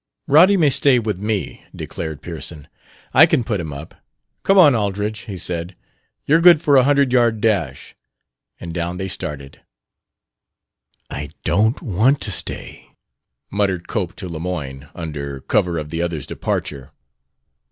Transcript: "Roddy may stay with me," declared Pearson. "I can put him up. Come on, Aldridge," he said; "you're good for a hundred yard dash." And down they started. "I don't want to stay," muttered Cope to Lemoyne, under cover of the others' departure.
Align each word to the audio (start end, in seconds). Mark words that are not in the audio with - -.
"Roddy 0.25 0.57
may 0.57 0.71
stay 0.71 0.97
with 0.97 1.19
me," 1.19 1.63
declared 1.75 2.23
Pearson. 2.23 2.67
"I 3.13 3.27
can 3.27 3.43
put 3.43 3.59
him 3.59 3.71
up. 3.71 3.93
Come 4.41 4.57
on, 4.57 4.73
Aldridge," 4.73 5.19
he 5.27 5.37
said; 5.37 5.75
"you're 6.25 6.41
good 6.41 6.59
for 6.59 6.75
a 6.75 6.81
hundred 6.81 7.13
yard 7.13 7.39
dash." 7.39 7.95
And 8.59 8.73
down 8.73 8.97
they 8.97 9.07
started. 9.07 9.61
"I 11.11 11.29
don't 11.43 11.83
want 11.83 12.19
to 12.21 12.31
stay," 12.31 12.87
muttered 13.51 13.87
Cope 13.87 14.15
to 14.15 14.27
Lemoyne, 14.27 14.89
under 14.95 15.41
cover 15.41 15.77
of 15.77 15.91
the 15.91 16.01
others' 16.01 16.25
departure. 16.25 16.91